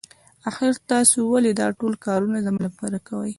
[0.49, 3.29] آخر تاسو ولې دا ټول کارونه زما لپاره کوئ.